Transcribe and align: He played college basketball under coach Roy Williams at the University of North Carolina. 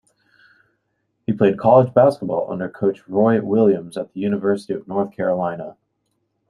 He 1.27 1.31
played 1.33 1.59
college 1.59 1.93
basketball 1.93 2.51
under 2.51 2.67
coach 2.67 3.07
Roy 3.07 3.39
Williams 3.39 3.97
at 3.97 4.11
the 4.13 4.19
University 4.19 4.73
of 4.73 4.87
North 4.87 5.15
Carolina. 5.15 5.77